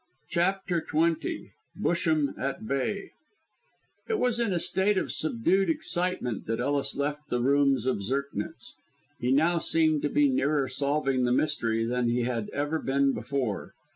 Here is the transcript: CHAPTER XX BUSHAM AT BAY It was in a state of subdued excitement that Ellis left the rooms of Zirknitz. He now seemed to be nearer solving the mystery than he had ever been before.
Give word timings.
CHAPTER 0.31 0.81
XX 0.81 1.51
BUSHAM 1.75 2.33
AT 2.35 2.65
BAY 2.67 3.11
It 4.09 4.17
was 4.17 4.39
in 4.39 4.51
a 4.51 4.57
state 4.57 4.97
of 4.97 5.11
subdued 5.11 5.69
excitement 5.69 6.47
that 6.47 6.59
Ellis 6.59 6.95
left 6.95 7.29
the 7.29 7.39
rooms 7.39 7.85
of 7.85 8.01
Zirknitz. 8.01 8.73
He 9.19 9.31
now 9.31 9.59
seemed 9.59 10.01
to 10.01 10.09
be 10.09 10.27
nearer 10.27 10.67
solving 10.67 11.25
the 11.25 11.31
mystery 11.31 11.85
than 11.85 12.09
he 12.09 12.23
had 12.23 12.49
ever 12.49 12.79
been 12.79 13.13
before. 13.13 13.75